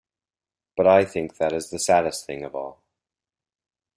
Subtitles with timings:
[0.75, 2.81] But I think that is the saddest thing of all.